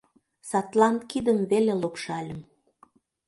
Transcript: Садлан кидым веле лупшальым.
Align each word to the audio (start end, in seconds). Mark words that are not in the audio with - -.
Садлан 0.49 0.95
кидым 1.09 1.39
веле 1.51 1.73
лупшальым. 1.81 2.39